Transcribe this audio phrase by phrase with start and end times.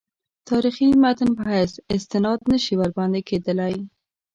[0.49, 3.75] تاریخي متن په حیث استناد نه شي ورباندې کېدلای.